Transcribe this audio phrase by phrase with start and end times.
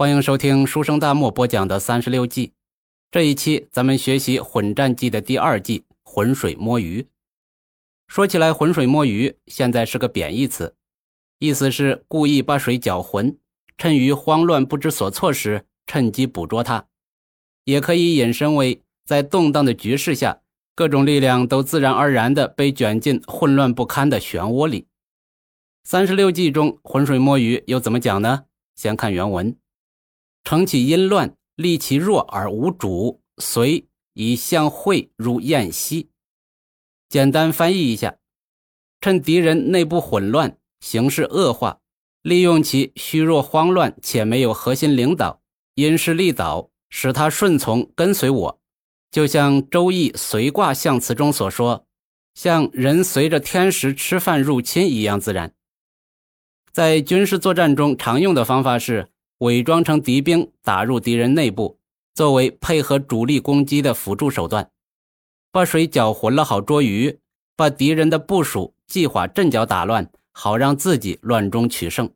[0.00, 2.54] 欢迎收听书生大漠播讲的三十六计。
[3.10, 7.06] 这一期咱们学习混战计的第二计——浑水摸鱼。
[8.08, 10.74] 说起来，浑水摸鱼现在是个贬义词，
[11.38, 13.36] 意思是故意把水搅浑，
[13.76, 16.86] 趁于慌乱不知所措时趁机捕捉它。
[17.64, 20.40] 也可以引申为在动荡的局势下，
[20.74, 24.86] 各种力量都自然而然地被卷进混乱不堪的漩涡里。
[25.84, 28.46] 三十六计中浑水摸鱼又怎么讲呢？
[28.74, 29.54] 先看原文。
[30.42, 36.08] 乘其阴乱，利其弱而无主，遂以相会入燕西。
[37.08, 38.16] 简单翻译一下：
[39.00, 41.80] 趁敌人内部混乱、形势恶化，
[42.22, 45.42] 利用其虚弱慌乱且没有核心领导，
[45.74, 48.60] 因势利导，使他顺从跟随我。
[49.10, 51.86] 就像《周易》随卦象辞中所说
[52.34, 55.52] ：“像人随着天时吃饭入侵一样自然。”
[56.72, 59.09] 在军事作战中常用的方法是。
[59.40, 61.78] 伪装成敌兵打入敌人内部，
[62.12, 64.70] 作为配合主力攻击的辅助手段，
[65.50, 67.18] 把水搅浑了好捉鱼，
[67.56, 72.12] 把敌人的部署计划阵脚打乱，好让自己乱中取胜。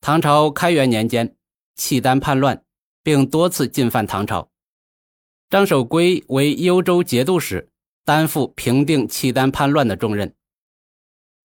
[0.00, 1.36] 唐朝开元年间，
[1.76, 2.64] 契丹叛乱，
[3.02, 4.50] 并多次进犯唐朝。
[5.50, 7.70] 张守珪为幽州节度使，
[8.06, 10.34] 担负平定契丹叛乱的重任。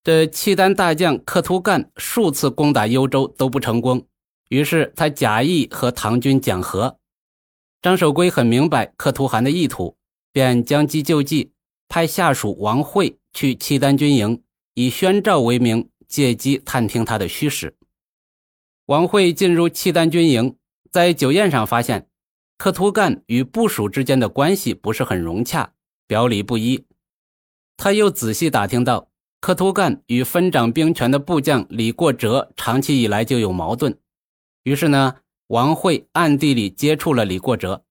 [0.02, 4.06] 这契丹大将克图干数次攻打幽州都不成功。
[4.50, 6.98] 于是他假意和唐军讲和，
[7.80, 9.96] 张守珪很明白克图汗的意图，
[10.32, 11.52] 便将计就计，
[11.88, 14.42] 派下属王会去契丹军营，
[14.74, 17.76] 以宣召为名，借机探听他的虚实。
[18.86, 20.56] 王会进入契丹军营，
[20.90, 22.08] 在酒宴上发现
[22.58, 25.74] 克图干与部属之间的关系不是很融洽，
[26.08, 26.84] 表里不一。
[27.76, 33.96] 他又仔细打听到，克图干与分掌兵权的部将李过哲长期以来就有矛盾。
[34.62, 35.16] 于是呢，
[35.46, 37.84] 王慧暗地里接触了李过哲，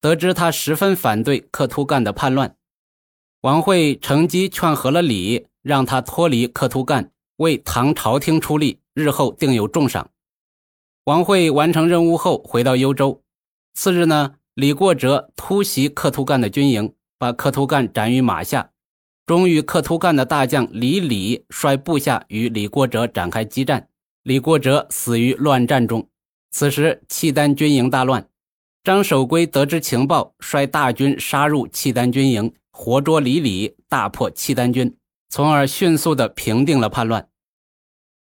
[0.00, 2.56] 得知他十分反对克图干的叛乱，
[3.42, 10.10] 王慧乘机劝和了李，让他脱离克图干，为唐朝廷出力，日后定有重赏。
[11.04, 13.22] 王慧完成任务后回到幽州，
[13.74, 18.72] 次日呢，李过哲突袭克图干的军营，把克图干斩于马下，
[19.24, 23.87] 终于克图干的大将李礼率部下与李过哲展开激战。
[24.28, 26.06] 李过哲死于乱战中。
[26.50, 28.28] 此时，契丹军营大乱。
[28.84, 34.94] 张守珪得知情报，率大军杀入契丹军营，活捉李李，大破契丹军，
[35.30, 37.26] 从而迅速地平定了叛乱。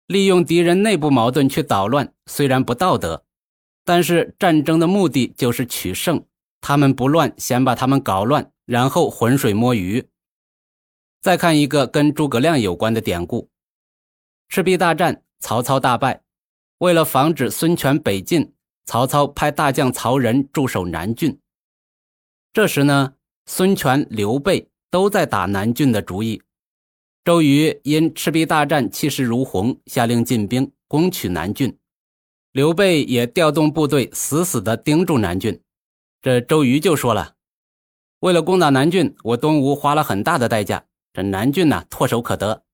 [0.06, 3.24] 利用敌人内部矛盾去捣乱，虽然不道德，
[3.84, 6.24] 但是战争的目的就是取胜。
[6.60, 10.08] 他们不乱，先把他们搞乱，然后浑水摸鱼。
[11.20, 13.50] 再看一个跟诸葛亮有关的典故：
[14.48, 15.24] 赤壁大战。
[15.40, 16.22] 曹操大败，
[16.78, 18.52] 为了防止孙权北进，
[18.84, 21.38] 曹操派大将曹仁驻守南郡。
[22.52, 23.14] 这时呢，
[23.46, 26.42] 孙权、刘备都在打南郡的主意。
[27.24, 31.76] 周瑜因赤壁大战气势如虹，下令进兵攻取南郡。
[32.52, 35.60] 刘备也调动部队，死死地盯住南郡。
[36.22, 37.34] 这周瑜就说了
[38.20, 42.64] ：“为了攻打南郡，我东吴花了很大的代价，这南郡呢，唾手可得。”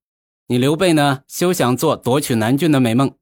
[0.48, 1.22] 你刘备呢？
[1.28, 3.14] 休想做夺取南郡的美梦。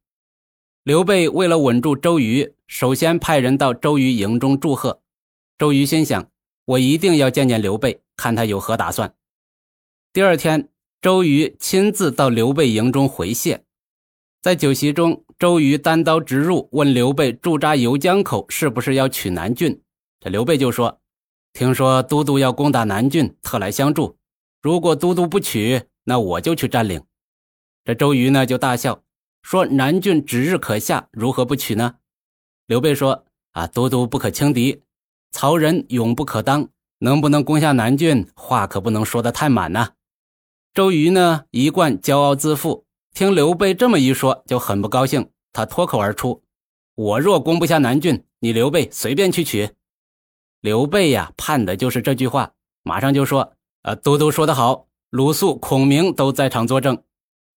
[0.83, 5.03] 刘备为了稳住周瑜，首先派人到周瑜营中祝贺。
[5.59, 6.29] 周瑜心想：
[6.65, 9.15] 我一定要见见刘备，看他有何打算。
[10.13, 10.71] 第二天，
[11.03, 13.65] 周瑜亲自到刘备营中回谢。
[14.41, 19.83] 在酒席中，周瑜单刀直入，问刘备驻扎游江口是不是要取南郡。
[20.19, 21.01] 这刘备就说
[21.53, 24.17] ：“听说都督要攻打南郡，特来相助。
[24.63, 27.03] 如果都督不取，那我就去占领。”
[27.85, 29.03] 这周瑜呢就大笑，
[29.43, 31.95] 说：“南郡指日可下，如何不取呢？”
[32.67, 34.83] 刘备说：“啊，都督不可轻敌，
[35.33, 36.69] 曹仁勇不可当，
[36.99, 39.93] 能不能攻下南郡，话可不能说得太满呐。”
[40.75, 45.31] 周瑜呢一贯骄傲自负，听刘备这么一说，就很不高兴。
[45.53, 46.45] 他脱口而出
[46.95, 49.71] ：“我若攻不下南郡，你刘备随便去取。”
[50.61, 52.53] 刘备呀，盼的就是这句话，
[52.85, 57.03] 马上就说：“啊，都督说得好，鲁肃、孔明都在场作证。”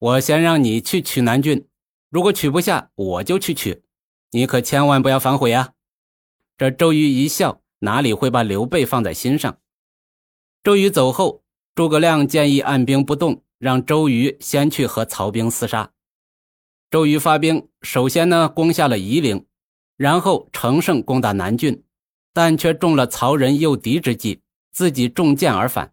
[0.03, 1.65] 我先让你去取南郡，
[2.09, 3.83] 如果取不下，我就去取，
[4.31, 5.71] 你可千万不要反悔啊！
[6.57, 9.59] 这周瑜一笑，哪里会把刘备放在心上？
[10.61, 15.93] 周瑜走后，诸葛亮建议按兵不动，让周瑜先去和曹兵厮杀。
[16.91, 19.45] 周瑜发兵，首先呢攻下了夷陵，
[19.95, 21.81] 然后乘胜攻打南郡，
[22.33, 24.41] 但却中了曹仁诱敌之计，
[24.73, 25.92] 自己中箭而返。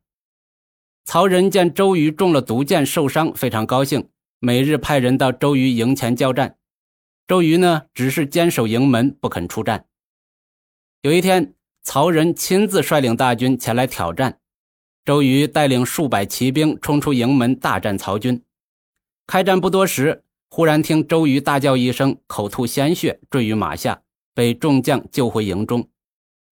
[1.05, 4.09] 曹仁见周瑜中了毒箭受伤，非常高兴，
[4.39, 6.57] 每日派人到周瑜营前交战。
[7.27, 9.87] 周瑜呢，只是坚守营门，不肯出战。
[11.03, 14.39] 有一天，曹仁亲自率领大军前来挑战，
[15.05, 18.43] 周瑜带领数百骑兵冲出营门，大战曹军。
[19.27, 24.03] 开战不多时，忽然听周瑜大叫一声，口吐鲜血，坠于马下，
[24.35, 25.89] 被众将救回营中。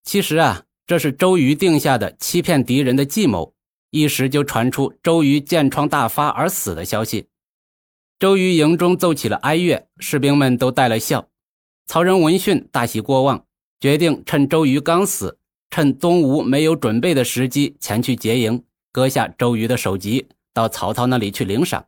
[0.05, 3.53] 其实啊，这是周瑜定下的欺骗敌人的计谋，
[3.91, 7.29] 一时就传出周瑜箭疮大发而死的消息。
[8.19, 11.29] 周瑜营中奏起了哀乐，士兵们都带了笑。
[11.87, 13.47] 曹仁闻讯大喜过望，
[13.81, 15.39] 决定趁周瑜刚死，
[15.71, 21.87] 趁东吴没有准备的时机前去劫营，割下周瑜的首级，到曹操那里去领赏。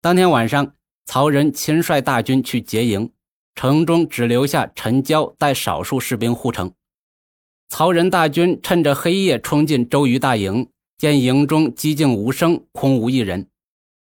[0.00, 3.12] 当天晚上，曹仁亲率大军去劫营，
[3.54, 6.72] 城中只留下陈交带少数士兵护城。
[7.68, 10.68] 曹仁大军趁着黑夜冲进周瑜大营，
[11.02, 13.48] 见营中寂静无声，空无一人。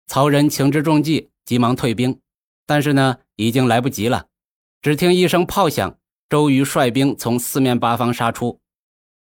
[0.06, 1.29] 曹仁情之重计。
[1.44, 2.20] 急忙退兵，
[2.67, 4.26] 但是呢，已经来不及了。
[4.81, 5.99] 只听一声炮响，
[6.31, 8.61] 周瑜率兵从四面八方杀出。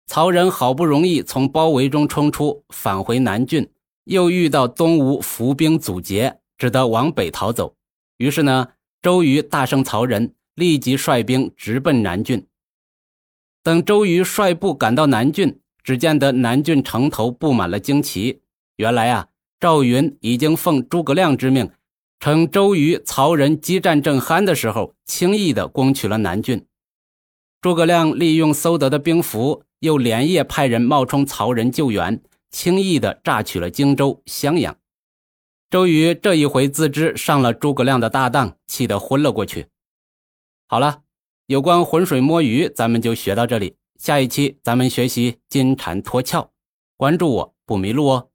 [0.07, 3.69] 曹仁好不容易从包围中冲出，返回南郡，
[4.05, 7.75] 又遇到东吴伏兵阻截，只得往北逃走。
[8.19, 8.69] 于是呢，
[9.03, 12.47] 周瑜大胜曹仁，立即率兵直奔南郡。
[13.65, 18.43] 等周瑜率部赶到南郡，只见得南郡城头布满了旌旗。
[18.75, 19.29] 原来啊，
[19.61, 21.71] 赵云已经奉诸葛亮之命。
[22.19, 26.67] 趁周瑜、曹仁激战正酣的时候，轻易地攻取了南郡。
[27.61, 34.77] 诸葛亮利用搜得的兵符，又连夜派人冒充曹仁救援，轻易地榨取了荆州、襄阳。
[35.71, 39.67] 周瑜这一回自知上了诸葛亮的大当，气得昏了过去。
[40.67, 41.03] 好了，
[41.47, 43.77] 有关浑水摸鱼，咱们就学到这里。
[43.99, 46.51] 下一期咱们学习金蝉脱壳，
[46.97, 48.31] 关注我不迷路哦。